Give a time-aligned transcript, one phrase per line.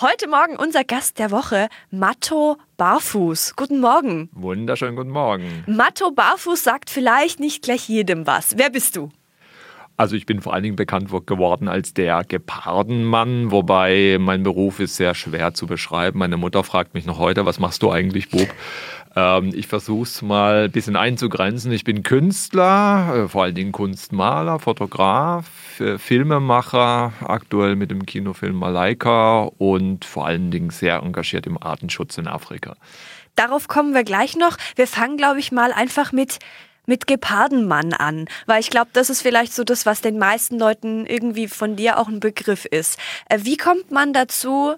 [0.00, 3.54] Heute Morgen unser Gast der Woche, Matto Barfuß.
[3.54, 4.28] Guten Morgen.
[4.32, 5.62] Wunderschönen guten Morgen.
[5.68, 8.58] Matto Barfuß sagt vielleicht nicht gleich jedem was.
[8.58, 9.12] Wer bist du?
[9.96, 14.96] Also ich bin vor allen Dingen bekannt geworden als der Gepardenmann, wobei mein Beruf ist
[14.96, 16.18] sehr schwer zu beschreiben.
[16.18, 18.48] Meine Mutter fragt mich noch heute, was machst du eigentlich, Bub?
[19.16, 21.72] Ähm, ich versuche es mal ein bisschen einzugrenzen.
[21.72, 28.56] Ich bin Künstler, äh, vor allen Dingen Kunstmaler, Fotograf, äh, Filmemacher, aktuell mit dem Kinofilm
[28.56, 32.76] Malaika und vor allen Dingen sehr engagiert im Artenschutz in Afrika.
[33.36, 34.56] Darauf kommen wir gleich noch.
[34.76, 36.38] Wir fangen, glaube ich, mal einfach mit
[36.86, 41.06] mit Gepardenmann an, weil ich glaube, das ist vielleicht so das, was den meisten Leuten
[41.06, 42.98] irgendwie von dir auch ein Begriff ist.
[43.30, 44.74] Äh, wie kommt man dazu,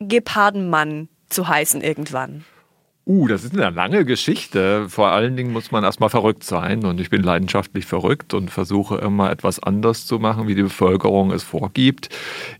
[0.00, 2.44] Gepardenmann zu heißen irgendwann?
[3.06, 4.88] Uh, das ist eine lange Geschichte.
[4.88, 6.86] Vor allen Dingen muss man erstmal verrückt sein.
[6.86, 11.30] Und ich bin leidenschaftlich verrückt und versuche immer etwas anders zu machen, wie die Bevölkerung
[11.30, 12.08] es vorgibt.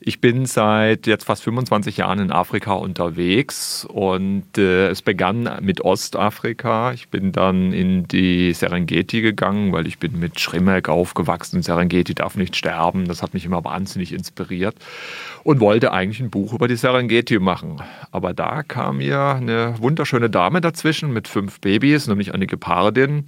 [0.00, 5.80] Ich bin seit jetzt fast 25 Jahren in Afrika unterwegs und äh, es begann mit
[5.80, 6.92] Ostafrika.
[6.92, 11.62] Ich bin dann in die Serengeti gegangen, weil ich bin mit Schrimmek aufgewachsen.
[11.62, 13.08] Serengeti darf nicht sterben.
[13.08, 14.76] Das hat mich immer wahnsinnig inspiriert
[15.42, 17.80] und wollte eigentlich ein Buch über die Serengeti machen.
[18.10, 23.24] Aber da kam mir eine wunderschöne Dame dazwischen mit fünf Babys, nämlich eine Gepardin.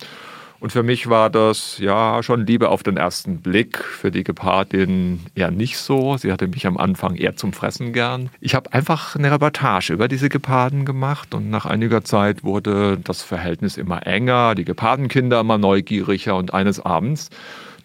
[0.59, 3.79] Und für mich war das ja schon Liebe auf den ersten Blick.
[3.85, 6.17] Für die Gepardin eher nicht so.
[6.17, 8.31] Sie hatte mich am Anfang eher zum Fressen gern.
[8.41, 13.23] Ich habe einfach eine Reportage über diese Geparden gemacht und nach einiger Zeit wurde das
[13.23, 17.31] Verhältnis immer enger, die Gepardenkinder immer neugieriger und eines Abends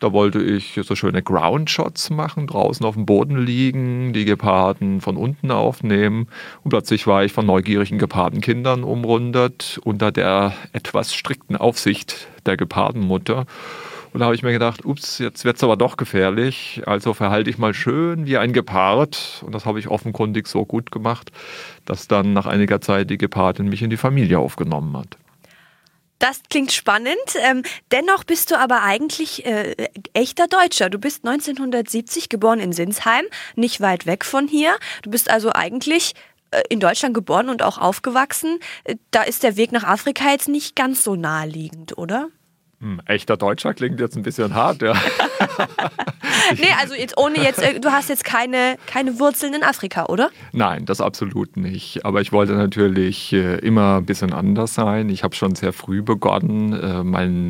[0.02, 5.16] da wollte ich so schöne Ground-Shots machen, draußen auf dem Boden liegen, die Geparden von
[5.16, 6.28] unten aufnehmen.
[6.64, 13.46] Und plötzlich war ich von neugierigen Gepardenkindern umrundet unter der etwas strikten Aufsicht der Gepardenmutter.
[14.12, 16.82] Und da habe ich mir gedacht, ups, jetzt wird es aber doch gefährlich.
[16.88, 19.44] Also verhalte ich mal schön wie ein Gepard.
[19.46, 21.32] Und das habe ich offenkundig so gut gemacht,
[21.86, 25.21] dass dann nach einiger Zeit die Gepardin mich in die Familie aufgenommen hat.
[26.22, 27.18] Das klingt spannend.
[27.40, 29.74] Ähm, dennoch bist du aber eigentlich äh,
[30.14, 30.92] echter Deutscher.
[30.92, 33.26] Du bist 1970 geboren in Sinsheim,
[33.56, 34.76] nicht weit weg von hier.
[35.02, 36.14] Du bist also eigentlich
[36.52, 38.60] äh, in Deutschland geboren und auch aufgewachsen.
[38.84, 42.30] Äh, da ist der Weg nach Afrika jetzt nicht ganz so naheliegend, oder?
[42.82, 44.94] Hm, echter Deutscher klingt jetzt ein bisschen hart, ja.
[46.58, 50.32] nee, also jetzt ohne jetzt, äh, du hast jetzt keine, keine Wurzeln in Afrika, oder?
[50.52, 52.04] Nein, das absolut nicht.
[52.06, 55.10] Aber ich wollte natürlich äh, immer ein bisschen anders sein.
[55.10, 56.74] Ich habe schon sehr früh begonnen.
[56.74, 57.50] Äh, mein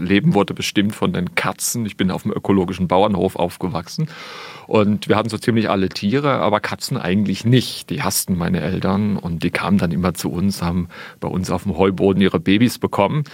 [0.00, 1.84] Leben wurde bestimmt von den Katzen.
[1.84, 4.08] Ich bin auf dem ökologischen Bauernhof aufgewachsen.
[4.70, 7.90] Und wir hatten so ziemlich alle Tiere, aber Katzen eigentlich nicht.
[7.90, 10.86] Die hassten meine Eltern und die kamen dann immer zu uns, haben
[11.18, 13.24] bei uns auf dem Heuboden ihre Babys bekommen.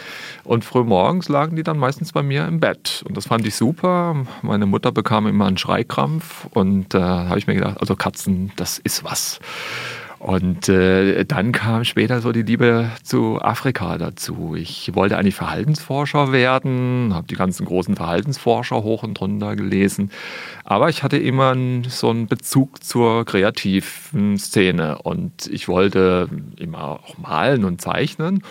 [0.44, 3.04] Und früh morgens lagen die dann meistens bei mir im Bett.
[3.06, 4.24] Und das fand ich super.
[4.40, 8.52] Meine Mutter bekam immer einen Schreikrampf und da äh, habe ich mir gedacht, also Katzen,
[8.56, 9.38] das ist was.
[10.18, 14.54] Und äh, dann kam später so die Liebe zu Afrika dazu.
[14.56, 20.10] Ich wollte eigentlich Verhaltensforscher werden, habe die ganzen großen Verhaltensforscher hoch und runter gelesen.
[20.64, 21.54] Aber ich hatte immer
[21.88, 28.42] so einen Bezug zur kreativen Szene und ich wollte immer auch malen und zeichnen.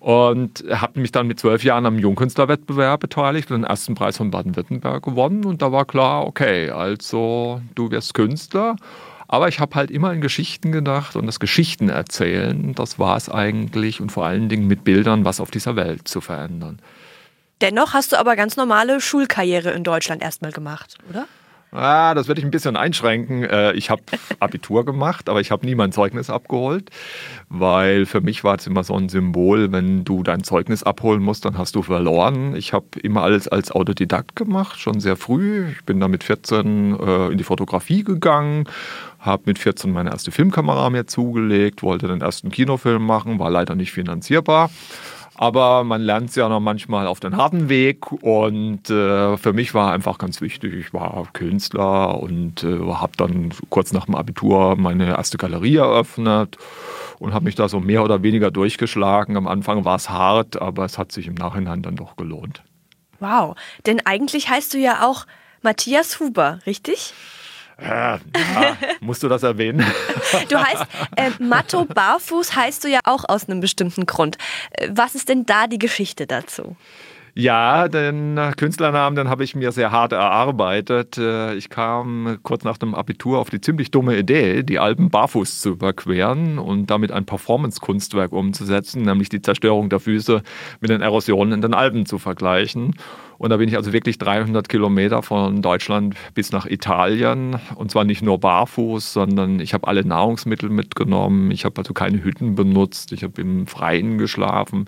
[0.00, 4.32] Und habe mich dann mit zwölf Jahren am Jungkünstlerwettbewerb beteiligt und den ersten Preis von
[4.32, 5.44] Baden-Württemberg gewonnen.
[5.44, 8.74] Und da war klar, okay, also du wirst Künstler.
[9.32, 13.30] Aber ich habe halt immer in Geschichten gedacht und das Geschichten erzählen, das war es
[13.30, 16.80] eigentlich und vor allen Dingen mit Bildern was auf dieser Welt zu verändern.
[17.62, 21.26] Dennoch hast du aber ganz normale Schulkarriere in Deutschland erstmal gemacht, oder?
[21.74, 23.44] Ah, das würde ich ein bisschen einschränken.
[23.44, 24.02] Äh, ich habe
[24.40, 26.90] Abitur gemacht, aber ich habe nie mein Zeugnis abgeholt,
[27.48, 31.46] weil für mich war es immer so ein Symbol, wenn du dein Zeugnis abholen musst,
[31.46, 32.54] dann hast du verloren.
[32.54, 35.70] Ich habe immer alles als Autodidakt gemacht, schon sehr früh.
[35.70, 38.68] Ich bin da mit 14 äh, in die Fotografie gegangen,
[39.22, 43.74] habe mit 14 meine erste Filmkamera mir zugelegt, wollte den ersten Kinofilm machen, war leider
[43.74, 44.70] nicht finanzierbar.
[45.34, 48.12] Aber man lernt es ja noch manchmal auf den harten Weg.
[48.12, 53.50] Und äh, für mich war einfach ganz wichtig, ich war Künstler und äh, habe dann
[53.70, 56.58] kurz nach dem Abitur meine erste Galerie eröffnet
[57.18, 59.36] und habe mich da so mehr oder weniger durchgeschlagen.
[59.36, 62.62] Am Anfang war es hart, aber es hat sich im Nachhinein dann doch gelohnt.
[63.20, 65.26] Wow, denn eigentlich heißt du ja auch
[65.62, 67.14] Matthias Huber, richtig?
[67.82, 68.20] Ja,
[69.00, 69.84] musst du das erwähnen?
[70.48, 70.86] Du heißt,
[71.16, 74.38] äh, Matto Barfuß heißt du ja auch aus einem bestimmten Grund.
[74.72, 76.76] Äh, was ist denn da die Geschichte dazu?
[77.34, 81.16] Ja, den Künstlernamen, den habe ich mir sehr hart erarbeitet.
[81.16, 85.62] Äh, ich kam kurz nach dem Abitur auf die ziemlich dumme Idee, die Alpen barfuß
[85.62, 90.42] zu überqueren und damit ein Performance-Kunstwerk umzusetzen, nämlich die Zerstörung der Füße
[90.80, 92.96] mit den Erosionen in den Alpen zu vergleichen.
[93.38, 97.58] Und da bin ich also wirklich 300 Kilometer von Deutschland bis nach Italien.
[97.74, 101.50] Und zwar nicht nur barfuß, sondern ich habe alle Nahrungsmittel mitgenommen.
[101.50, 103.10] Ich habe also keine Hütten benutzt.
[103.10, 104.86] Ich habe im Freien geschlafen.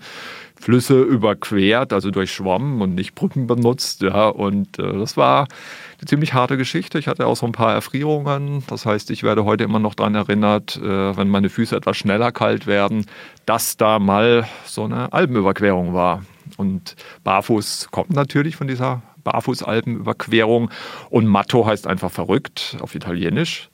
[0.65, 4.01] Flüsse überquert, also durchschwommen und nicht Brücken benutzt.
[4.01, 6.97] Ja, und äh, das war eine ziemlich harte Geschichte.
[6.97, 8.63] Ich hatte auch so ein paar Erfrierungen.
[8.65, 12.31] Das heißt, ich werde heute immer noch daran erinnert, äh, wenn meine Füße etwas schneller
[12.31, 13.05] kalt werden,
[13.45, 16.23] dass da mal so eine Alpenüberquerung war.
[16.57, 20.71] Und barfuß kommt natürlich von dieser Barfußalpenüberquerung.
[21.09, 23.69] Und Matto heißt einfach verrückt auf Italienisch.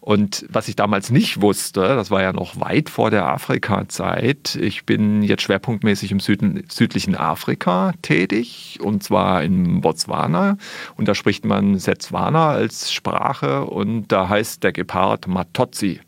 [0.00, 4.86] Und was ich damals nicht wusste, das war ja noch weit vor der Afrika-Zeit, ich
[4.86, 10.56] bin jetzt schwerpunktmäßig im Süden, südlichen Afrika tätig, und zwar in Botswana.
[10.96, 16.00] Und da spricht man Setswana als Sprache und da heißt der Gepard Matozzi.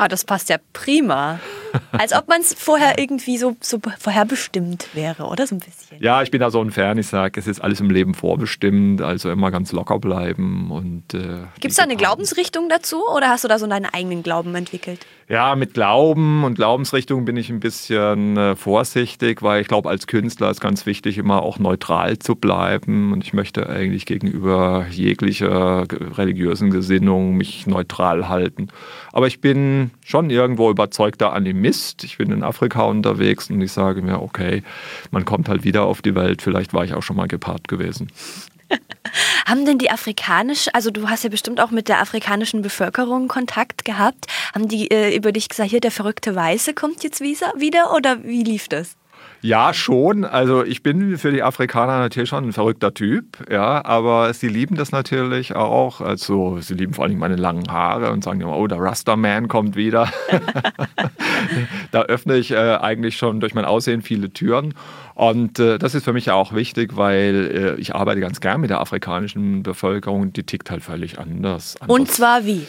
[0.00, 1.40] Ah, das passt ja prima.
[1.92, 6.02] Als ob man es vorher irgendwie so, so vorherbestimmt wäre, oder so ein bisschen.
[6.02, 6.96] Ja, ich bin da so ein Fan.
[6.96, 10.70] Ich sage, es ist alles im Leben vorbestimmt, also immer ganz locker bleiben.
[10.70, 14.22] Und, äh, Gibt es da eine Glaubensrichtung dazu oder hast du da so deinen eigenen
[14.22, 15.04] Glauben entwickelt?
[15.30, 20.08] Ja, mit Glauben und Glaubensrichtung bin ich ein bisschen äh, vorsichtig, weil ich glaube, als
[20.08, 23.12] Künstler ist ganz wichtig, immer auch neutral zu bleiben.
[23.12, 25.86] Und ich möchte eigentlich gegenüber jeglicher
[26.18, 28.70] religiösen Gesinnung mich neutral halten.
[29.12, 32.02] Aber ich bin schon irgendwo überzeugter Animist.
[32.02, 34.64] Ich bin in Afrika unterwegs und ich sage mir, okay,
[35.12, 36.42] man kommt halt wieder auf die Welt.
[36.42, 38.08] Vielleicht war ich auch schon mal gepaart gewesen.
[39.46, 43.84] Haben denn die afrikanische, also du hast ja bestimmt auch mit der afrikanischen Bevölkerung Kontakt
[43.84, 48.22] gehabt, haben die äh, über dich gesagt, hier der verrückte Weiße kommt jetzt wieder oder
[48.24, 48.96] wie lief das?
[49.42, 50.24] Ja, schon.
[50.24, 54.76] Also ich bin für die Afrikaner natürlich schon ein verrückter Typ, ja, aber sie lieben
[54.76, 56.00] das natürlich auch.
[56.00, 59.76] Also sie lieben vor allem meine langen Haare und sagen immer, oh, der Rastaman kommt
[59.76, 60.10] wieder.
[61.90, 64.74] da öffne ich äh, eigentlich schon durch mein Aussehen viele Türen.
[65.14, 68.70] Und äh, das ist für mich auch wichtig, weil äh, ich arbeite ganz gern mit
[68.70, 70.32] der afrikanischen Bevölkerung.
[70.32, 71.76] Die tickt halt völlig anders.
[71.80, 71.98] anders.
[71.98, 72.66] Und zwar wie?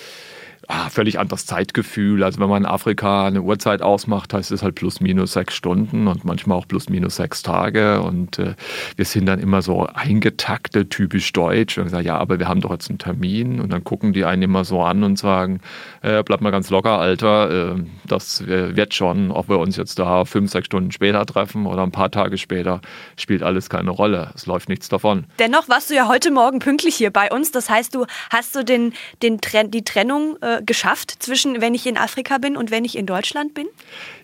[0.68, 2.24] Ah, völlig anderes Zeitgefühl.
[2.24, 6.08] Also wenn man in Afrika eine Uhrzeit ausmacht, heißt es halt plus minus sechs Stunden
[6.08, 8.02] und manchmal auch plus minus sechs Tage.
[8.02, 8.56] Und äh,
[8.96, 11.78] wir sind dann immer so eingetaktet, typisch deutsch.
[11.78, 13.60] Und sagen, ja, aber wir haben doch jetzt einen Termin.
[13.60, 15.62] Und dann gucken die einen immer so an und sagen,
[16.02, 17.76] äh, bleib mal ganz locker, Alter.
[17.76, 21.84] Äh, das wird schon, ob wir uns jetzt da fünf, sechs Stunden später treffen oder
[21.84, 22.82] ein paar Tage später,
[23.18, 24.32] spielt alles keine Rolle.
[24.36, 25.26] Es läuft nichts davon.
[25.40, 27.52] Dennoch warst du ja heute Morgen pünktlich hier bei uns.
[27.52, 31.98] Das heißt, du hast du den, den, die Trennung äh, geschafft zwischen, wenn ich in
[31.98, 33.68] Afrika bin und wenn ich in Deutschland bin?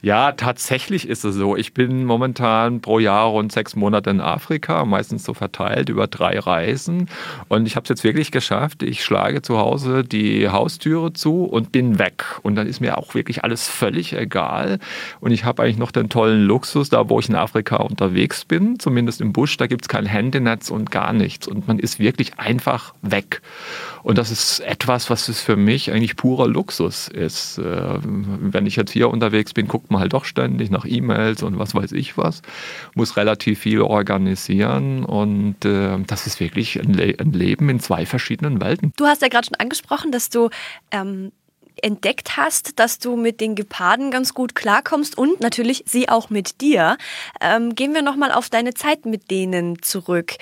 [0.02, 1.56] Ja, tatsächlich ist es so.
[1.56, 6.38] Ich bin momentan pro Jahr rund sechs Monate in Afrika, meistens so verteilt über drei
[6.40, 7.10] Reisen.
[7.48, 8.84] Und ich habe es jetzt wirklich geschafft.
[8.84, 12.26] Ich schlage zu Hause die Haustüre zu und bin weg.
[12.44, 14.80] Und dann ist mir auch wirklich alles völlig egal.
[15.20, 18.80] Und ich habe eigentlich noch den tollen Luxus, da wo ich in Afrika unterwegs bin,
[18.80, 21.48] zumindest im Busch, da gibt es kein Handynetz und gar nichts.
[21.48, 23.42] Und man ist wirklich einfach weg.
[24.04, 27.58] Und das ist etwas, was es für mich eigentlich purer Luxus ist.
[27.60, 31.58] Äh, wenn ich jetzt hier unterwegs bin, guckt man halt doch ständig nach E-Mails und
[31.58, 32.42] was weiß ich was,
[32.94, 38.06] muss relativ viel organisieren und äh, das ist wirklich ein, Le ein, Leben in zwei
[38.06, 38.92] verschiedenen Welten.
[38.98, 40.50] Du hast ja gerade schon angesprochen, dass du
[40.92, 41.32] ähm
[41.82, 46.60] entdeckt hast, dass du mit den Geparden ganz gut klarkommst und natürlich sie auch mit
[46.62, 46.98] dir.
[47.40, 50.38] Ähm, gehen wir nochmal auf deine Zeit mit denen zurück.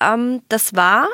[0.00, 1.06] Ähm, das war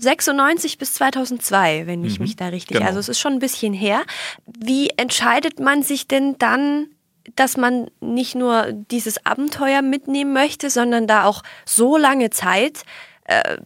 [0.00, 2.76] 96 bis 2002, wenn ich mhm, mich da richtig.
[2.78, 2.88] Genau.
[2.88, 4.02] Also es ist schon ein bisschen her.
[4.46, 6.88] Wie entscheidet man sich denn dann,
[7.36, 12.82] dass man nicht nur dieses Abenteuer mitnehmen möchte, sondern da auch so lange Zeit
[13.24, 13.58] äh,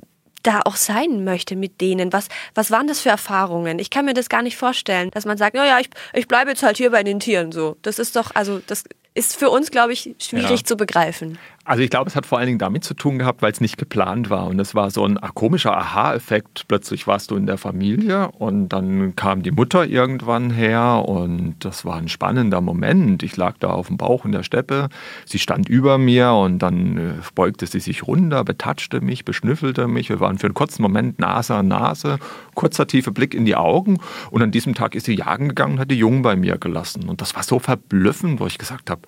[0.45, 2.13] da auch sein möchte mit denen.
[2.13, 3.79] Was, was waren das für Erfahrungen?
[3.79, 6.63] Ich kann mir das gar nicht vorstellen, dass man sagt, naja, ich, ich bleibe jetzt
[6.63, 7.77] halt hier bei den Tieren so.
[7.83, 10.65] Das ist doch, also das ist für uns, glaube ich, schwierig ja.
[10.65, 11.39] zu begreifen.
[11.67, 13.79] Also ich glaube, es hat vor allen Dingen damit zu tun gehabt, weil es nicht
[13.79, 14.49] geplant war.
[14.49, 16.69] Und es war so ein komischer Aha-Effekt.
[16.69, 21.87] Plötzlich warst du in der Familie und dann kam die Mutter irgendwann her und das
[21.87, 23.23] war ein spannender Moment.
[23.23, 24.91] Ich lag da auf dem Bauch in der Steppe.
[25.25, 30.11] Sie stand über mir und dann äh, beugte sie sich runter, betatschte mich, beschnüffelte mich.
[30.11, 32.19] Wir waren für einen kurzen Moment Nase an Nase,
[32.55, 34.01] kurzer tiefer Blick in die Augen.
[34.31, 37.09] Und an diesem Tag ist sie jagen gegangen und hat die Jungen bei mir gelassen.
[37.09, 39.01] Und das war so verblüffend, wo ich gesagt habe,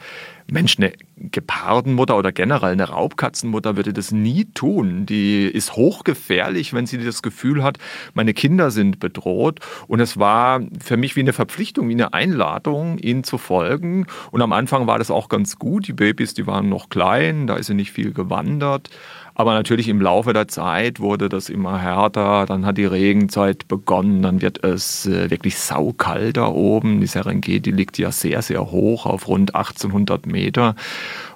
[0.49, 5.07] Mensch, eine Gepardenmutter oder generell eine Raubkatzenmutter würde das nie tun.
[5.07, 7.79] Die ist hochgefährlich, wenn sie das Gefühl hat,
[8.13, 9.61] meine Kinder sind bedroht.
[9.89, 14.07] Und es war für mich wie eine Verpflichtung, wie eine Einladung, ihnen zu folgen.
[14.31, 15.89] Und am Anfang war das auch ganz gut.
[15.89, 18.91] Die Babys, die waren noch klein, da ist sie nicht viel gewandert.
[19.39, 22.47] Aber natürlich im Laufe der Zeit wurde das immer härter.
[22.47, 24.23] Dann hat die Regenzeit begonnen.
[24.23, 27.03] Dann wird es äh, wirklich saukalt da oben.
[27.03, 30.75] Die Serengeti liegt ja sehr, sehr hoch auf rund 1800 Meter.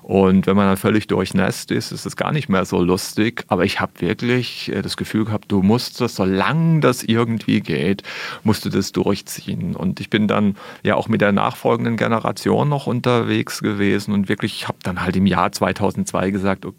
[0.03, 3.45] Und wenn man dann völlig durchnässt ist, ist es gar nicht mehr so lustig.
[3.49, 8.03] Aber ich habe wirklich äh, das Gefühl gehabt, du musst das, solange das irgendwie geht,
[8.45, 9.77] musst du das durchziehen.
[9.77, 14.69] Und ich bin dann ja auch mit der nachfolgenden Generation noch unterwegs gewesen und wirklich
[14.69, 16.79] habe dann halt im Jahr 2002 gesagt, okay,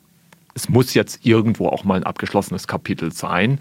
[0.54, 3.60] es muss jetzt irgendwo auch mal ein abgeschlossenes Kapitel sein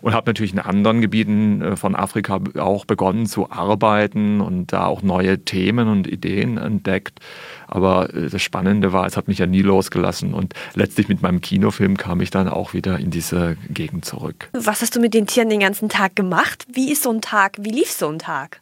[0.00, 4.86] und habe natürlich in anderen Gebieten äh, von Afrika auch begonnen zu arbeiten und da
[4.86, 7.20] auch neue Themen und Ideen entdeckt.
[7.66, 11.40] Aber äh, das Spannende war, es hat mich ja nie losgelassen und letztlich mit meinem
[11.40, 14.48] Kinofilm kam ich dann auch wieder in diese Gegend zurück.
[14.52, 16.66] Was hast du mit den Tieren den ganzen Tag gemacht?
[16.72, 17.56] Wie ist so ein Tag?
[17.60, 18.60] Wie lief so ein Tag?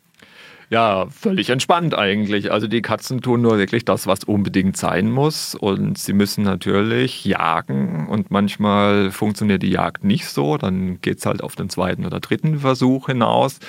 [0.69, 2.51] Ja, völlig entspannt eigentlich.
[2.51, 5.55] Also die Katzen tun nur wirklich das, was unbedingt sein muss.
[5.55, 8.09] Und sie müssen natürlich jagen.
[8.09, 10.59] Und manchmal funktioniert die Jagd nicht so.
[10.59, 13.61] Dann geht es halt auf den zweiten oder dritten Versuch hinaus.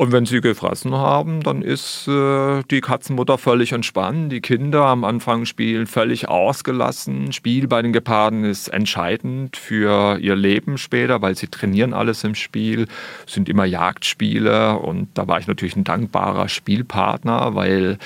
[0.00, 4.32] Und wenn sie gefressen haben, dann ist äh, die Katzenmutter völlig entspannt.
[4.32, 7.34] Die Kinder am Anfang spielen völlig ausgelassen.
[7.34, 12.34] Spiel bei den Geparden ist entscheidend für ihr Leben später, weil sie trainieren alles im
[12.34, 12.86] Spiel,
[13.26, 14.78] sind immer Jagdspiele.
[14.78, 17.98] Und da war ich natürlich ein dankbarer Spielpartner, weil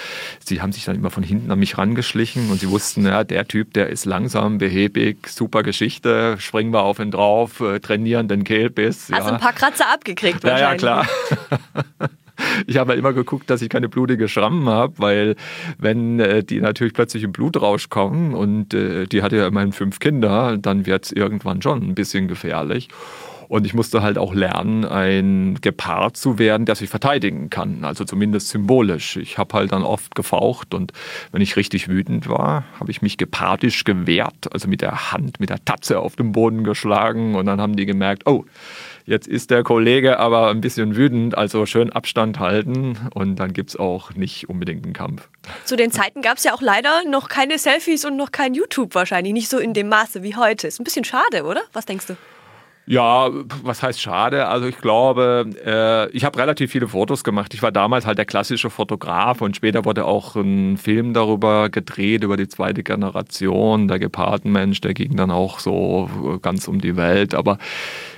[0.45, 3.47] sie haben sich dann immer von hinten an mich rangeschlichen und sie wussten, ja, der
[3.47, 8.43] Typ, der ist langsam, behäbig, super Geschichte, springen wir auf ihn drauf, äh, trainieren den
[8.43, 9.13] Kehlbiss.
[9.13, 9.35] Also ja.
[9.35, 11.07] ein paar Kratzer abgekriegt ja, Ja, klar.
[12.67, 15.37] ich habe halt immer geguckt, dass ich keine blutige Schrammen habe, weil
[15.79, 19.99] wenn äh, die natürlich plötzlich im Blutrausch kommen und äh, die hatte ja immerhin fünf
[19.99, 22.89] Kinder, dann wird es irgendwann schon ein bisschen gefährlich.
[23.49, 27.85] Und ich musste halt auch lernen, ein Gepard zu werden, der sich verteidigen kann.
[27.85, 29.17] Also zumindest symbolisch.
[29.17, 30.93] Ich habe halt dann oft gefaucht und
[31.31, 35.51] wenn ich richtig wütend war, habe ich mich gepardisch gewehrt, also mit der Hand, mit
[35.51, 38.45] der Tatze auf den Boden geschlagen und dann haben die gemerkt, oh,
[39.07, 43.71] Jetzt ist der Kollege aber ein bisschen wütend, also schön Abstand halten und dann gibt
[43.71, 45.29] es auch nicht unbedingt einen Kampf.
[45.67, 48.95] Zu den Zeiten gab es ja auch leider noch keine Selfies und noch kein YouTube
[48.95, 50.69] wahrscheinlich, nicht so in dem Maße wie heute.
[50.69, 51.61] Ist ein bisschen schade, oder?
[51.75, 52.17] Was denkst du?
[52.87, 53.31] Ja,
[53.63, 54.47] was heißt schade?
[54.47, 57.55] Also ich glaube, äh, ich habe relativ viele Fotos gemacht.
[57.55, 62.25] Ich war damals halt der klassische Fotograf und später wurde auch ein Film darüber gedreht,
[62.25, 67.35] über die zweite Generation, der Gepardenmensch, der ging dann auch so ganz um die Welt.
[67.35, 67.57] Aber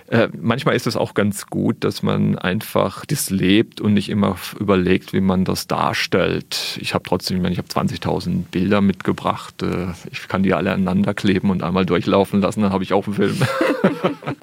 [0.09, 4.37] äh, manchmal ist es auch ganz gut, dass man einfach das lebt und nicht immer
[4.59, 6.79] überlegt, wie man das darstellt.
[6.81, 9.63] Ich habe trotzdem, ich, ich habe 20.000 Bilder mitgebracht.
[9.63, 13.07] Äh, ich kann die alle aneinander kleben und einmal durchlaufen lassen, dann habe ich auch
[13.07, 13.37] einen Film.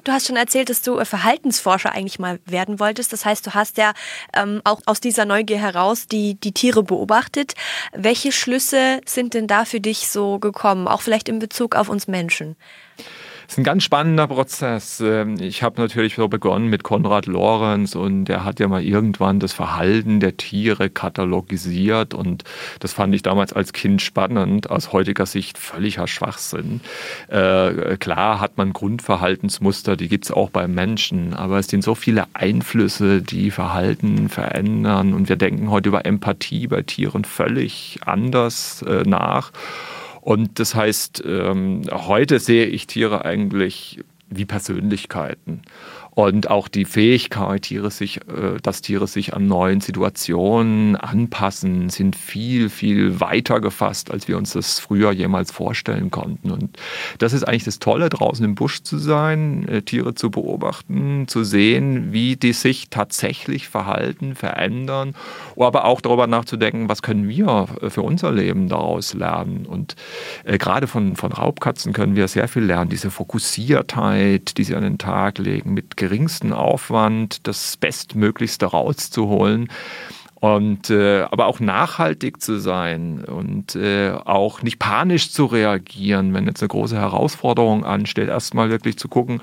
[0.04, 3.12] Du hast schon erzählt, dass du äh, Verhaltensforscher eigentlich mal werden wolltest.
[3.12, 3.92] Das heißt, du hast ja
[4.34, 7.54] ähm, auch aus dieser Neugier heraus die, die Tiere beobachtet.
[7.92, 12.06] Welche Schlüsse sind denn da für dich so gekommen, auch vielleicht in Bezug auf uns
[12.06, 12.56] Menschen?
[13.48, 15.00] Ist ein ganz spannender Prozess.
[15.00, 19.40] Ähm, ich habe natürlich so begonnen mit Konrad Lorenz und der hat ja mal irgendwann
[19.40, 22.44] das Verhalten der Tiere katalogisiert und
[22.80, 26.80] das fand ich damals als Kind spannend, aus heutiger Sicht völliger Schwachsinn.
[27.28, 31.94] Äh, klar hat man Grundverhaltensmuster, die gibt es auch beim Menschen, aber es sind so
[31.94, 38.82] viele Einflüsse, die Verhalten verändern und wir denken heute über Empathie bei Tieren völlig anders
[38.82, 39.52] äh, nach.
[40.24, 44.00] Und das heißt, ähm, heute sehe ich Tiere eigentlich
[44.30, 45.60] wie Persönlichkeiten
[46.14, 52.14] und auch die Fähigkeit, Tiere sich, äh, dass Tiere sich an neuen Situationen anpassen, sind
[52.14, 56.52] viel, viel weiter gefasst, als wir uns das früher jemals vorstellen konnten.
[56.52, 56.78] Und
[57.18, 61.42] das ist eigentlich das Tolle, draußen im Busch zu sein, äh, Tiere zu beobachten, zu
[61.42, 65.16] sehen, wie die sich tatsächlich verhalten, verändern,
[65.56, 69.66] aber auch darüber nachzudenken, was können wir äh, für unser Leben daraus lernen.
[69.66, 69.96] Und
[70.44, 74.98] gerade von, von Raubkatzen können wir sehr viel lernen, diese Fokussiertheit, die sie an den
[74.98, 79.68] Tag legen, mit geringsten Aufwand das Bestmöglichste rauszuholen.
[80.34, 86.46] Und äh, aber auch nachhaltig zu sein und äh, auch nicht panisch zu reagieren, wenn
[86.46, 89.40] jetzt eine große Herausforderung ansteht, erstmal wirklich zu gucken,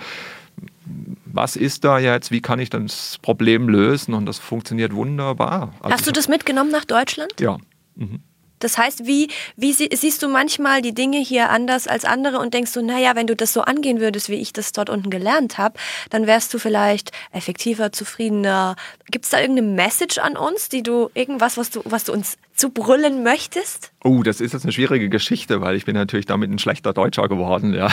[1.25, 5.73] was ist da jetzt, wie kann ich das Problem lösen und das funktioniert wunderbar.
[5.81, 7.33] Also Hast du das mitgenommen nach Deutschland?
[7.39, 7.57] Ja.
[7.95, 8.19] Mhm.
[8.61, 12.53] Das heißt, wie, wie sie, siehst du manchmal die Dinge hier anders als andere und
[12.53, 15.57] denkst du, naja, wenn du das so angehen würdest, wie ich das dort unten gelernt
[15.57, 15.77] habe,
[16.09, 18.75] dann wärst du vielleicht effektiver, zufriedener.
[19.09, 22.37] Gibt es da irgendeine Message an uns, die du, irgendwas, was du, was du uns
[22.55, 23.91] zu brüllen möchtest?
[24.03, 27.27] Oh, das ist jetzt eine schwierige Geschichte, weil ich bin natürlich damit ein schlechter Deutscher
[27.27, 27.89] geworden, ja.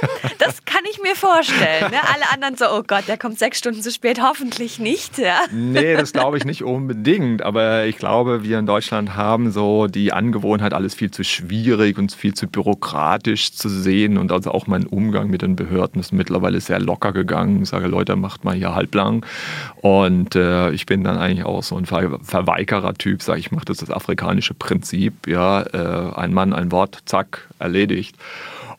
[0.38, 1.90] Das kann ich mir vorstellen.
[1.90, 1.98] Ne?
[2.14, 5.18] Alle anderen so, oh Gott, der kommt sechs Stunden zu spät, hoffentlich nicht.
[5.18, 5.40] Ja.
[5.52, 7.42] Nee, das glaube ich nicht unbedingt.
[7.42, 12.12] Aber ich glaube, wir in Deutschland haben so die Angewohnheit, alles viel zu schwierig und
[12.12, 14.16] viel zu bürokratisch zu sehen.
[14.16, 17.62] Und also auch mein Umgang mit den Behörden ist mittlerweile sehr locker gegangen.
[17.62, 19.26] Ich sage, Leute, macht mal hier halblang.
[19.82, 23.78] Und äh, ich bin dann eigentlich auch so ein Ver Verweigerer-Typ, sage ich, mache das
[23.78, 25.26] das afrikanische Prinzip.
[25.26, 28.16] Ja, äh, ein Mann, ein Wort, zack, erledigt.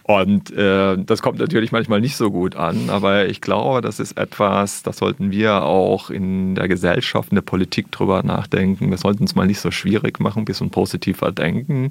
[0.04, 4.18] Und äh, das kommt natürlich manchmal nicht so gut an, aber ich glaube, das ist
[4.18, 8.90] etwas, das sollten wir auch in der Gesellschaft, in der Politik drüber nachdenken.
[8.90, 11.90] Wir sollten es mal nicht so schwierig machen, ein bisschen positiver denken.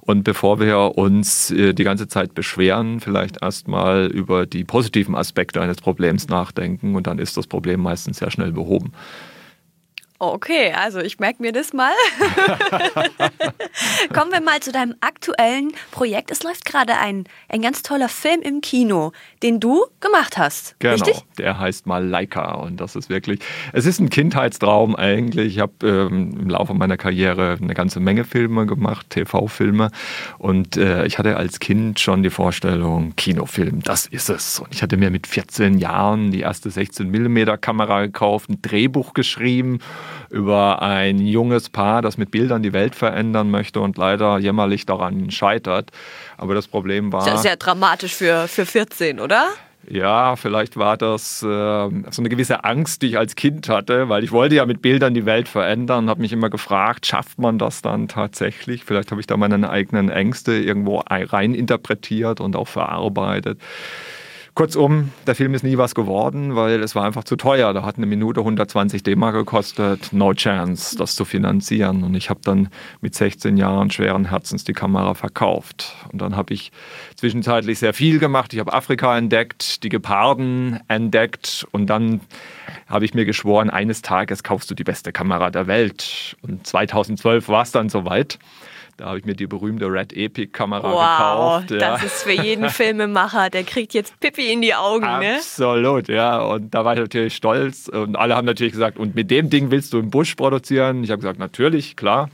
[0.00, 5.60] Und bevor wir uns äh, die ganze Zeit beschweren, vielleicht erstmal über die positiven Aspekte
[5.60, 8.92] eines Problems nachdenken und dann ist das Problem meistens sehr schnell behoben.
[10.24, 11.90] Okay, also ich merke mir das mal.
[14.14, 16.30] Kommen wir mal zu deinem aktuellen Projekt.
[16.30, 19.10] Es läuft gerade ein, ein ganz toller Film im Kino,
[19.42, 20.76] den du gemacht hast.
[20.78, 21.24] Genau, richtig?
[21.38, 23.40] der heißt mal Leica und das ist wirklich,
[23.72, 25.56] es ist ein Kindheitstraum eigentlich.
[25.56, 29.90] Ich habe ähm, im Laufe meiner Karriere eine ganze Menge Filme gemacht, TV-Filme
[30.38, 34.60] und äh, ich hatte als Kind schon die Vorstellung, Kinofilm, das ist es.
[34.60, 39.14] Und ich hatte mir mit 14 Jahren die erste 16 mm Kamera gekauft, ein Drehbuch
[39.14, 39.80] geschrieben
[40.30, 45.30] über ein junges Paar, das mit Bildern die Welt verändern möchte und leider jämmerlich daran
[45.30, 45.90] scheitert.
[46.36, 47.22] Aber das Problem war.
[47.22, 49.48] Sehr, sehr dramatisch für, für 14, oder?
[49.88, 54.22] Ja, vielleicht war das äh, so eine gewisse Angst, die ich als Kind hatte, weil
[54.22, 57.58] ich wollte ja mit Bildern die Welt verändern und habe mich immer gefragt, schafft man
[57.58, 58.84] das dann tatsächlich?
[58.84, 63.60] Vielleicht habe ich da meine eigenen Ängste irgendwo rein interpretiert und auch verarbeitet.
[64.54, 67.72] Kurzum, der Film ist nie was geworden, weil es war einfach zu teuer.
[67.72, 70.12] Da hat eine Minute 120 D-Mark gekostet.
[70.12, 72.02] No chance, das zu finanzieren.
[72.04, 72.68] Und ich habe dann
[73.00, 75.96] mit 16 Jahren schweren Herzens die Kamera verkauft.
[76.12, 76.70] Und dann habe ich
[77.16, 78.52] zwischenzeitlich sehr viel gemacht.
[78.52, 82.20] Ich habe Afrika entdeckt, die Geparden entdeckt und dann
[82.92, 86.36] habe ich mir geschworen, eines Tages kaufst du die beste Kamera der Welt.
[86.42, 88.38] Und 2012 war es dann soweit.
[88.98, 91.70] Da habe ich mir die berühmte Red Epic Kamera wow, gekauft.
[91.70, 91.78] Ja.
[91.78, 95.06] Das ist für jeden Filmemacher, der kriegt jetzt Pippi in die Augen.
[95.06, 95.36] Ne?
[95.36, 96.16] Absolut, ne?
[96.16, 96.42] ja.
[96.42, 97.88] Und da war ich natürlich stolz.
[97.88, 101.02] Und alle haben natürlich gesagt, und mit dem Ding willst du im Busch produzieren?
[101.02, 102.28] Ich habe gesagt, natürlich, klar.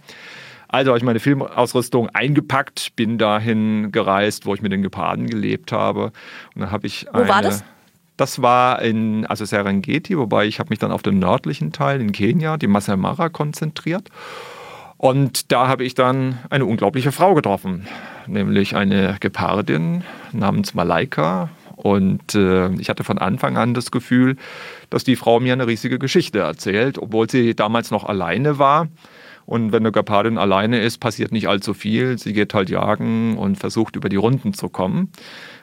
[0.67, 5.71] Also habe ich meine Filmausrüstung eingepackt, bin dahin gereist, wo ich mit den Geparden gelebt
[5.71, 6.07] habe.
[6.55, 7.62] Und dann habe ich Wo eine, war das?
[8.19, 12.11] Das war in also Serengeti, wobei ich habe mich dann auf den nördlichen Teil in
[12.11, 14.11] Kenia, die Masai Mara, konzentriert.
[14.97, 17.87] Und da habe ich dann eine unglaubliche Frau getroffen,
[18.27, 21.51] nämlich eine Gepardin namens Malaika.
[21.77, 24.37] Und äh, ich hatte von Anfang an das Gefühl,
[24.90, 28.88] dass die Frau mir eine riesige Geschichte erzählt, obwohl sie damals noch alleine war.
[29.49, 32.19] Und wenn eine Gepardin alleine ist, passiert nicht allzu viel.
[32.19, 35.11] Sie geht halt jagen und versucht über die Runden zu kommen.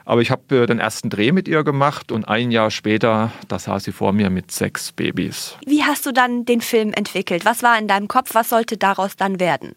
[0.05, 3.59] Aber ich habe äh, den ersten Dreh mit ihr gemacht und ein Jahr später, da
[3.59, 5.55] saß sie vor mir mit sechs Babys.
[5.67, 7.45] Wie hast du dann den Film entwickelt?
[7.45, 8.33] Was war in deinem Kopf?
[8.33, 9.75] Was sollte daraus dann werden?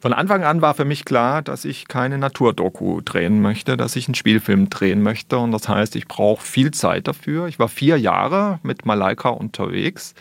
[0.00, 4.08] Von Anfang an war für mich klar, dass ich keine Naturdoku drehen möchte, dass ich
[4.08, 5.38] einen Spielfilm drehen möchte.
[5.38, 7.46] Und das heißt, ich brauche viel Zeit dafür.
[7.46, 10.16] Ich war vier Jahre mit Malaika unterwegs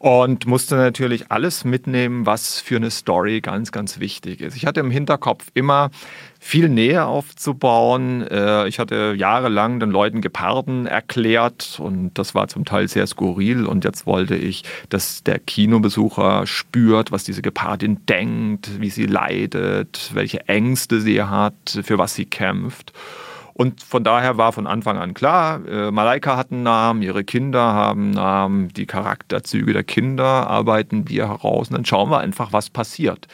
[0.00, 4.56] und musste natürlich alles mitnehmen, was für eine Story ganz, ganz wichtig ist.
[4.56, 5.90] Ich hatte im Hinterkopf immer,
[6.38, 8.26] viel Nähe aufzubauen.
[8.26, 13.66] Äh, ich hatte jahrelang den Leuten Geparden erklärt und das war zum Teil sehr skurril.
[13.66, 20.12] Und jetzt wollte ich, dass der Kinobesucher spürt, was diese Gepardin denkt, wie sie leidet,
[20.14, 22.94] welche Ängste sie hat, für was sie kämpft.
[23.54, 27.60] Und von daher war von Anfang an klar, äh, Malaika hat einen Namen, ihre Kinder
[27.60, 32.52] haben einen Namen, die Charakterzüge der Kinder arbeiten wir heraus und dann schauen wir einfach,
[32.52, 33.26] was passiert.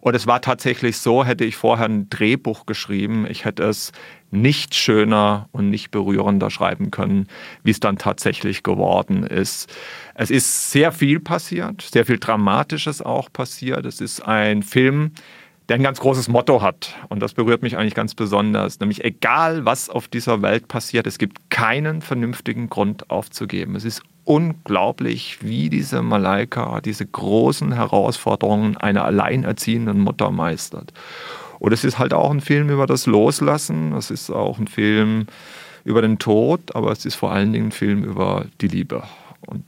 [0.00, 3.92] Und es war tatsächlich so, hätte ich vorher ein Drehbuch geschrieben, ich hätte es
[4.30, 7.26] nicht schöner und nicht berührender schreiben können,
[7.64, 9.72] wie es dann tatsächlich geworden ist.
[10.14, 13.84] Es ist sehr viel passiert, sehr viel Dramatisches auch passiert.
[13.84, 15.12] Es ist ein Film,
[15.70, 16.96] der ein ganz großes Motto hat.
[17.10, 18.80] Und das berührt mich eigentlich ganz besonders.
[18.80, 23.76] Nämlich egal, was auf dieser Welt passiert, es gibt keinen vernünftigen Grund aufzugeben.
[23.76, 30.92] Es ist unglaublich, wie diese Malaika diese großen Herausforderungen einer alleinerziehenden Mutter meistert.
[31.60, 33.92] Und es ist halt auch ein Film über das Loslassen.
[33.92, 35.26] Es ist auch ein Film
[35.84, 39.04] über den Tod, aber es ist vor allen Dingen ein Film über die Liebe.
[39.46, 39.64] Und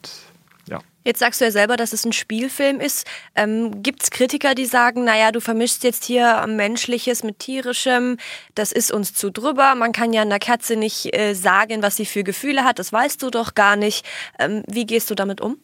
[1.04, 3.06] Jetzt sagst du ja selber, dass es ein Spielfilm ist.
[3.34, 8.18] Ähm, Gibt es Kritiker, die sagen, naja, du vermischst jetzt hier Menschliches mit Tierischem,
[8.54, 9.74] das ist uns zu drüber.
[9.74, 13.22] Man kann ja einer Katze nicht äh, sagen, was sie für Gefühle hat, das weißt
[13.22, 14.06] du doch gar nicht.
[14.38, 15.58] Ähm, wie gehst du damit um?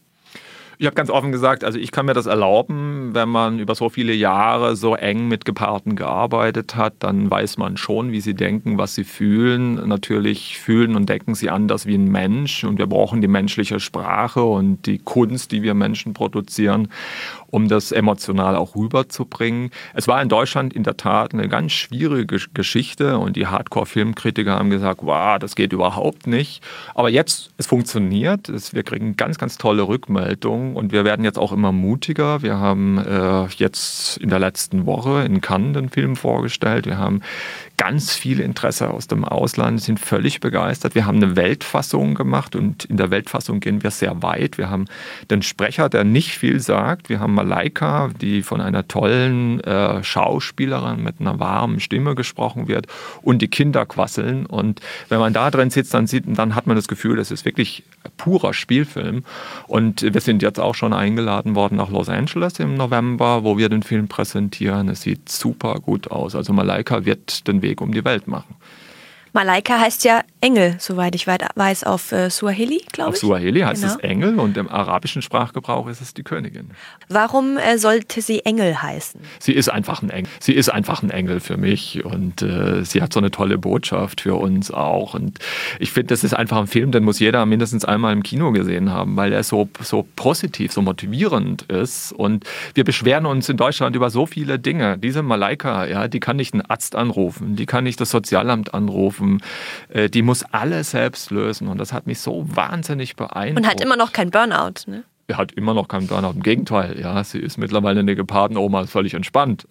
[0.81, 3.89] Ich habe ganz offen gesagt, also ich kann mir das erlauben, wenn man über so
[3.89, 8.79] viele Jahre so eng mit Geparden gearbeitet hat, dann weiß man schon, wie sie denken,
[8.79, 9.89] was sie fühlen.
[9.89, 14.45] Natürlich fühlen und denken sie anders wie ein Mensch und wir brauchen die menschliche Sprache
[14.45, 16.93] und die Kunst, die wir Menschen produzieren,
[17.51, 19.71] um das emotional auch rüberzubringen.
[19.95, 24.71] Es war in Deutschland in der Tat eine ganz schwierige Geschichte und die Hardcore-Filmkritiker haben
[24.71, 26.63] gesagt, wow, das geht überhaupt nicht.
[26.95, 31.53] Aber jetzt, es funktioniert, wir kriegen ganz, ganz tolle Rückmeldungen und wir werden jetzt auch
[31.53, 32.43] immer mutiger.
[32.43, 36.87] Wir haben äh, jetzt in der letzten Woche in Cannes den Film vorgestellt.
[36.87, 37.21] Wir haben
[37.79, 40.95] ganz viel Interesse aus dem Ausland, sind völlig begeistert.
[40.95, 44.59] Wir haben eine Weltfassung gemacht und in der Weltfassung gehen wir sehr weit.
[44.59, 44.87] Wir haben
[45.31, 47.09] den Sprecher, der nicht viel sagt.
[47.09, 52.89] Wir haben Malaika, die von einer tollen äh, Schauspielerin mit einer warmen Stimme gesprochen wird
[53.23, 54.45] und die Kinder quasseln.
[54.45, 57.45] Und wenn man da drin sitzt, dann, sieht, dann hat man das Gefühl, das ist
[57.45, 57.85] wirklich
[58.17, 59.23] purer Spielfilm.
[59.69, 63.69] Und wir sind jetzt auch schon eingeladen worden nach Los Angeles im November, wo wir
[63.69, 64.89] den Film präsentieren.
[64.89, 66.35] Es sieht super gut aus.
[66.35, 68.57] Also Malaika wird den Weg um die Welt machen.
[69.39, 73.23] Malaika heißt ja Engel, soweit ich weiß, auf äh, Suaheli, glaube ich.
[73.23, 73.95] Auf Suaheli heißt genau.
[73.95, 76.71] es Engel und im arabischen Sprachgebrauch ist es die Königin.
[77.09, 79.21] Warum äh, sollte sie Engel heißen?
[79.39, 80.31] Sie ist einfach ein Engel.
[80.41, 84.23] Sie ist einfach ein Engel für mich und äh, sie hat so eine tolle Botschaft
[84.23, 85.15] für uns auch.
[85.15, 85.39] Und
[85.79, 88.91] ich finde, das ist einfach ein Film, den muss jeder mindestens einmal im Kino gesehen
[88.91, 92.13] haben, weil er so, so positiv, so motivierend ist.
[92.13, 94.99] Und wir beschweren uns in Deutschland über so viele Dinge.
[94.99, 99.28] Diese Malaika, ja, die kann nicht einen Arzt anrufen, die kann nicht das Sozialamt anrufen,
[99.89, 101.69] äh, die muss alles selbst lösen.
[101.69, 103.67] Und das hat mich so wahnsinnig beeindruckt.
[103.67, 105.05] Und hat immer noch kein Burnout, ne?
[105.31, 106.31] Er hat immer noch keinen Burnout.
[106.31, 109.67] Im Gegenteil, ja, sie ist mittlerweile eine Gepardenoma, völlig entspannt.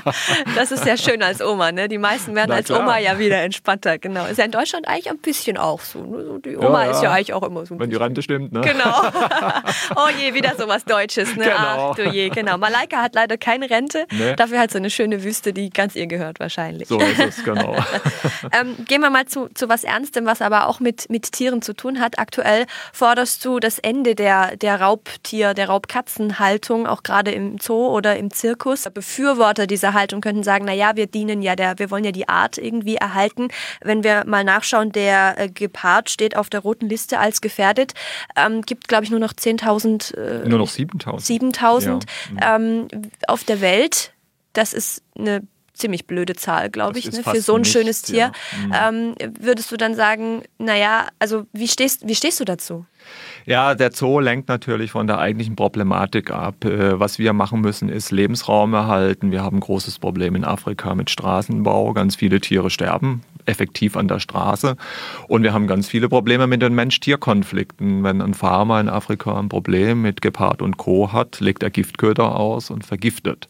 [0.56, 1.88] das ist ja schön als Oma, ne?
[1.88, 4.26] Die meisten werden als Oma ja wieder entspannter, genau.
[4.26, 6.00] Ist ja in Deutschland eigentlich ein bisschen auch so.
[6.00, 6.40] Ne?
[6.44, 6.90] Die Oma ja, ja.
[6.90, 7.78] ist ja eigentlich auch immer so.
[7.78, 8.62] Wenn die Rente stimmt, ne?
[8.62, 9.02] Genau.
[9.94, 11.44] oh je, wieder so was Deutsches, ne?
[11.44, 11.90] Genau.
[11.92, 12.58] Ach du je, genau.
[12.58, 14.34] Malaika hat leider keine Rente, nee.
[14.34, 16.88] dafür hat sie eine schöne Wüste, die ganz ihr gehört wahrscheinlich.
[16.88, 17.76] So ist es, genau.
[18.60, 21.74] ähm, gehen wir mal zu, zu was Ernstem, was aber auch mit, mit Tieren zu
[21.74, 22.18] tun hat.
[22.18, 27.88] Aktuell forderst du das Ende der, der Raub Raubtier, der Raubkatzenhaltung, auch gerade im Zoo
[27.88, 28.84] oder im Zirkus.
[28.92, 32.28] Befürworter dieser Haltung könnten sagen, na ja, wir dienen ja der, wir wollen ja die
[32.28, 33.48] Art irgendwie erhalten.
[33.82, 37.92] Wenn wir mal nachschauen, der äh, Gepard steht auf der roten Liste als gefährdet,
[38.36, 40.16] ähm, gibt glaube ich nur noch 10.000.
[40.16, 41.54] Äh, nur noch 7.000.
[41.54, 42.06] 7.000
[42.40, 42.56] ja.
[42.56, 42.88] ähm,
[43.28, 44.12] auf der Welt.
[44.54, 45.42] Das ist eine
[45.76, 48.32] ziemlich blöde Zahl, glaube ich, ne, für so ein nichts, schönes Tier.
[48.72, 48.90] Ja.
[48.90, 49.14] Mhm.
[49.18, 52.86] Ähm, würdest du dann sagen, naja, also wie stehst, wie stehst du dazu?
[53.44, 56.64] Ja, der Zoo lenkt natürlich von der eigentlichen Problematik ab.
[56.64, 59.30] Äh, was wir machen müssen, ist Lebensraum erhalten.
[59.30, 61.92] Wir haben ein großes Problem in Afrika mit Straßenbau.
[61.92, 64.76] Ganz viele Tiere sterben effektiv an der Straße.
[65.28, 68.02] Und wir haben ganz viele Probleme mit den Mensch-Tier-Konflikten.
[68.04, 71.12] Wenn ein Farmer in Afrika ein Problem mit Gepard und Co.
[71.12, 73.48] hat, legt er Giftköder aus und vergiftet.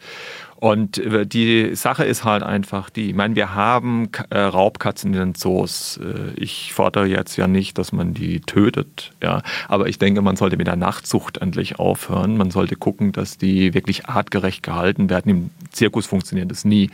[0.57, 5.19] Und äh, die Sache ist halt einfach die, ich meine, wir haben äh, Raubkatzen in
[5.19, 5.99] den Zoos.
[6.03, 10.37] Äh, ich fordere jetzt ja nicht, dass man die tötet, ja, aber ich denke, man
[10.37, 12.37] sollte mit der Nachtzucht endlich aufhören.
[12.37, 15.29] Man sollte gucken, dass die wirklich artgerecht gehalten werden.
[15.31, 16.91] Im Zirkus funktioniert das nie.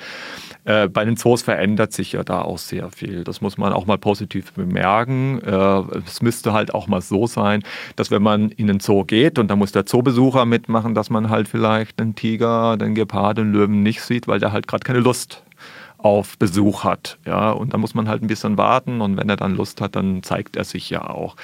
[0.64, 3.24] Äh, bei den Zoos verändert sich ja da auch sehr viel.
[3.24, 5.40] Das muss man auch mal positiv bemerken.
[5.44, 7.62] Äh, es müsste halt auch mal so sein,
[7.96, 11.30] dass wenn man in den Zoo geht und da muss der Zoobesucher mitmachen, dass man
[11.30, 15.00] halt vielleicht den Tiger, den Gepard, den Löwen nicht sieht, weil der halt gerade keine
[15.00, 15.42] Lust
[15.98, 17.18] auf Besuch hat.
[17.26, 19.96] Ja, und da muss man halt ein bisschen warten und wenn er dann Lust hat,
[19.96, 21.36] dann zeigt er sich ja auch.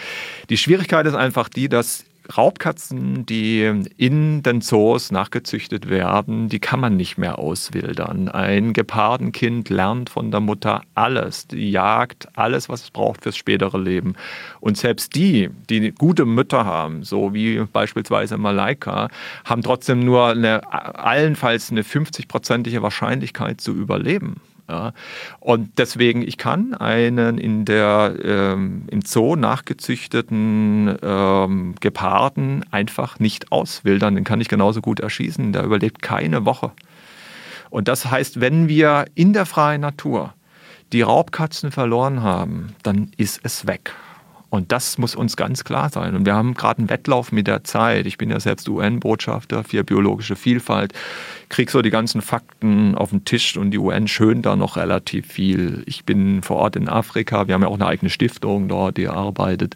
[0.50, 2.04] Die Schwierigkeit ist einfach die, dass
[2.36, 8.28] Raubkatzen, die in den Zoos nachgezüchtet werden, die kann man nicht mehr auswildern.
[8.28, 13.78] Ein Gepardenkind lernt von der Mutter alles, die Jagd, alles, was es braucht fürs spätere
[13.78, 14.14] Leben.
[14.60, 19.08] Und selbst die, die gute Mütter haben, so wie beispielsweise Malaika,
[19.44, 24.40] haben trotzdem nur eine, allenfalls eine 50-prozentige Wahrscheinlichkeit zu überleben.
[24.68, 24.92] Ja.
[25.40, 33.50] Und deswegen, ich kann einen in der, ähm, im Zoo nachgezüchteten ähm, Geparden einfach nicht
[33.50, 34.14] auswildern.
[34.14, 35.52] Den kann ich genauso gut erschießen.
[35.52, 36.72] Der überlebt keine Woche.
[37.70, 40.34] Und das heißt, wenn wir in der freien Natur
[40.92, 43.94] die Raubkatzen verloren haben, dann ist es weg.
[44.50, 46.14] Und das muss uns ganz klar sein.
[46.14, 48.06] Und wir haben gerade einen Wettlauf mit der Zeit.
[48.06, 50.94] Ich bin ja selbst UN-Botschafter für biologische Vielfalt.
[51.48, 55.26] Kriege so die ganzen Fakten auf den Tisch und die UN schönt da noch relativ
[55.26, 55.82] viel.
[55.86, 59.08] Ich bin vor Ort in Afrika, wir haben ja auch eine eigene Stiftung dort, die
[59.08, 59.74] arbeitet.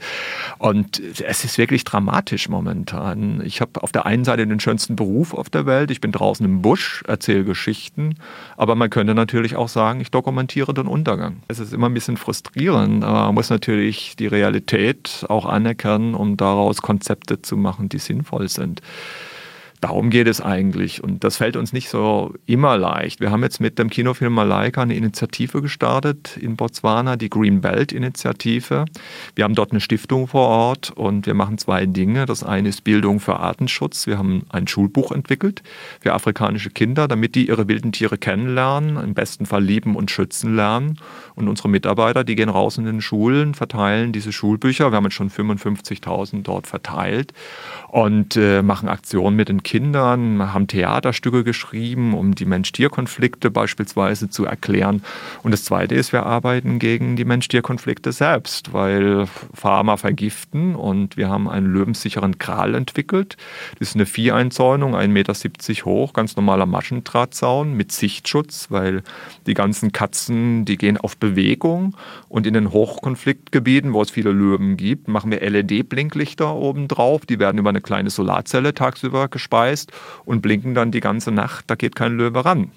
[0.59, 3.43] Und es ist wirklich dramatisch momentan.
[3.45, 5.91] Ich habe auf der einen Seite den schönsten Beruf auf der Welt.
[5.91, 8.17] Ich bin draußen im Busch, erzähle Geschichten.
[8.57, 11.43] Aber man könnte natürlich auch sagen, ich dokumentiere den Untergang.
[11.49, 16.37] Es ist immer ein bisschen frustrierend, aber man muss natürlich die Realität auch anerkennen, um
[16.37, 18.83] daraus Konzepte zu machen, die sinnvoll sind.
[19.83, 21.03] Darum geht es eigentlich.
[21.03, 23.19] Und das fällt uns nicht so immer leicht.
[23.19, 27.91] Wir haben jetzt mit dem Kinofilm Malaika eine Initiative gestartet in Botswana, die Green Belt
[27.91, 28.85] Initiative.
[29.35, 32.27] Wir haben dort eine Stiftung vor Ort und wir machen zwei Dinge.
[32.27, 34.07] Das eine ist Bildung für Artenschutz.
[34.07, 35.65] Wir haben ein Schulbuch entwickelt
[36.01, 40.55] für afrikanische Kinder, damit die ihre wilden Tiere kennenlernen, im besten Fall lieben und schützen
[40.55, 41.01] lernen.
[41.35, 44.93] Und unsere Mitarbeiter, die gehen raus in den Schulen, verteilen diese Schulbücher.
[44.93, 47.33] Wir haben jetzt schon 55.000 dort verteilt
[47.89, 49.72] und äh, machen Aktionen mit den Kindern,
[50.53, 55.03] haben Theaterstücke geschrieben, um die Mensch-Tier-Konflikte beispielsweise zu erklären.
[55.43, 61.29] Und das Zweite ist, wir arbeiten gegen die Mensch-Tier-Konflikte selbst, weil Farmer vergiften und wir
[61.29, 63.37] haben einen löwensicheren Kral entwickelt.
[63.79, 69.03] Das ist eine Vieheinzäunung, 1,70 Meter hoch, ganz normaler Maschendrahtzaun mit Sichtschutz, weil
[69.47, 71.97] die ganzen Katzen, die gehen auf Bewegung
[72.29, 77.27] und in den Hochkonfliktgebieten, wo es viele Löwen gibt, machen wir LED-Blinklichter oben drauf.
[77.27, 79.29] Die werden über eine kleine Solarzelle tagsüber
[79.63, 79.93] gespeist
[80.25, 81.65] und blinken dann die ganze Nacht.
[81.69, 82.71] Da geht kein Löwe ran.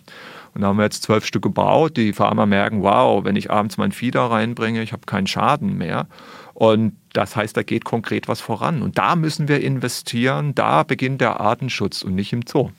[0.54, 1.98] Und da haben wir jetzt zwölf Stück gebaut.
[1.98, 6.08] Die Farmer merken, wow, wenn ich abends mein da reinbringe, ich habe keinen Schaden mehr.
[6.54, 8.82] Und das heißt, da geht konkret was voran.
[8.82, 10.56] Und da müssen wir investieren.
[10.56, 12.70] Da beginnt der Artenschutz und nicht im Zoo.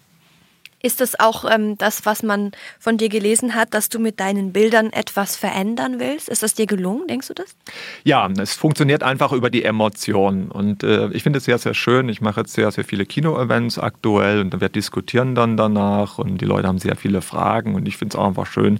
[0.86, 4.52] Ist das auch ähm, das, was man von dir gelesen hat, dass du mit deinen
[4.52, 6.28] Bildern etwas verändern willst?
[6.28, 7.56] Ist das dir gelungen, denkst du das?
[8.04, 10.48] Ja, es funktioniert einfach über die Emotionen.
[10.48, 12.08] Und äh, ich finde es sehr, sehr schön.
[12.08, 16.44] Ich mache jetzt sehr, sehr viele Kino-Events aktuell und wir diskutieren dann danach und die
[16.44, 18.78] Leute haben sehr viele Fragen und ich finde es auch einfach schön,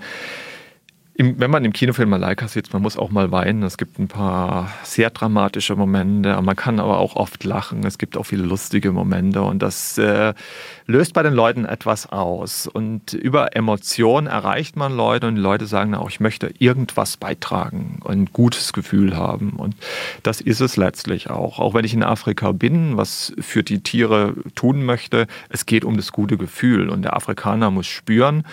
[1.19, 3.63] im, wenn man im Kinofilm Malaika sitzt, man muss auch mal weinen.
[3.63, 7.85] Es gibt ein paar sehr dramatische Momente, man kann aber auch oft lachen.
[7.87, 10.35] Es gibt auch viele lustige Momente und das äh,
[10.87, 12.67] löst bei den Leuten etwas aus.
[12.67, 18.01] Und über Emotionen erreicht man Leute und die Leute sagen auch, ich möchte irgendwas beitragen
[18.05, 19.53] und ein gutes Gefühl haben.
[19.53, 19.75] Und
[20.23, 21.59] das ist es letztlich auch.
[21.59, 25.97] Auch wenn ich in Afrika bin, was für die Tiere tun möchte, es geht um
[25.97, 28.45] das gute Gefühl und der Afrikaner muss spüren,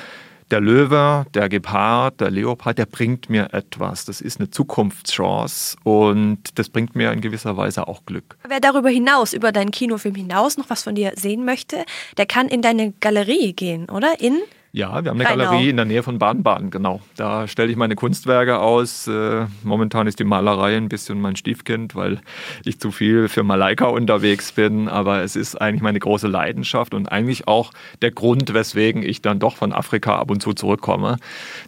[0.54, 4.06] der Löwe, der Gepard, der Leopard, der bringt mir etwas.
[4.06, 8.38] Das ist eine Zukunftschance und das bringt mir in gewisser Weise auch Glück.
[8.48, 11.86] Wer darüber hinaus, über deinen Kinofilm hinaus noch was von dir sehen möchte,
[12.18, 14.22] der kann in deine Galerie gehen, oder?
[14.22, 14.38] In
[14.76, 15.44] ja, wir haben eine Rheinau.
[15.52, 17.00] Galerie in der Nähe von Baden-Baden, genau.
[17.16, 19.08] Da stelle ich meine Kunstwerke aus.
[19.08, 22.22] Äh, momentan ist die Malerei ein bisschen mein Stiefkind, weil
[22.66, 24.90] ich zu viel für Malaika unterwegs bin.
[24.90, 29.38] Aber es ist eigentlich meine große Leidenschaft und eigentlich auch der Grund, weswegen ich dann
[29.38, 31.18] doch von Afrika ab und zu zurückkomme.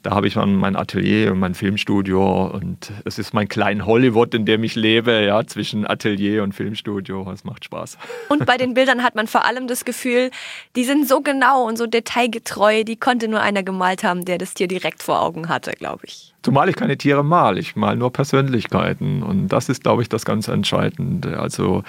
[0.02, 4.34] Da habe ich dann mein Atelier und mein Filmstudio und es ist mein klein Hollywood,
[4.34, 7.32] in dem ich lebe, ja, zwischen Atelier und Filmstudio.
[7.32, 8.00] Es macht Spaß.
[8.30, 10.32] Und bei den Bildern hat man vor allem das Gefühl,
[10.76, 12.84] die sind so genau und so detailgetreu.
[12.84, 16.06] Die die konnte nur einer gemalt haben, der das Tier direkt vor Augen hatte, glaube
[16.06, 16.34] ich.
[16.44, 19.22] Zumal ich keine Tiere mal, ich mal nur Persönlichkeiten.
[19.22, 21.38] Und das ist, glaube ich, das ganz Entscheidende.
[21.38, 21.84] Also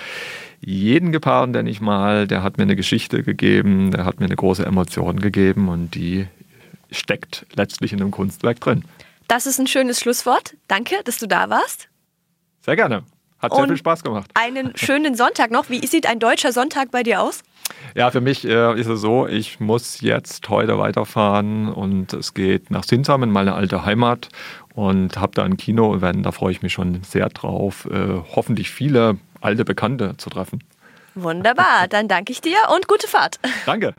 [0.60, 4.34] jeden Geparden, den ich mal, der hat mir eine Geschichte gegeben, der hat mir eine
[4.34, 6.26] große Emotion gegeben und die
[6.90, 8.84] steckt letztlich in einem Kunstwerk drin.
[9.28, 10.56] Das ist ein schönes Schlusswort.
[10.66, 11.88] Danke, dass du da warst.
[12.62, 13.04] Sehr gerne.
[13.46, 14.30] Hat sehr viel Spaß gemacht.
[14.34, 15.70] Einen schönen Sonntag noch.
[15.70, 17.42] Wie sieht ein deutscher Sonntag bei dir aus?
[17.94, 22.70] Ja, für mich äh, ist es so, ich muss jetzt heute weiterfahren und es geht
[22.70, 24.28] nach Sinsheim in meine alte Heimat
[24.74, 29.18] und habe da ein Kino-Event, da freue ich mich schon sehr drauf, äh, hoffentlich viele
[29.40, 30.62] alte Bekannte zu treffen.
[31.14, 33.40] Wunderbar, dann danke ich dir und gute Fahrt.
[33.64, 33.94] Danke.